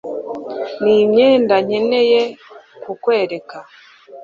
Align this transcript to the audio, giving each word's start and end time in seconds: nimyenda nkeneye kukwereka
nimyenda 0.83 1.55
nkeneye 1.65 2.21
kukwereka 2.83 3.57